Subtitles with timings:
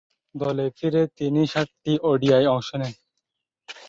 [0.35, 1.01] দলে ফিরে
[1.47, 2.93] সাতটি ওডিআইয়ে অংশ নেন।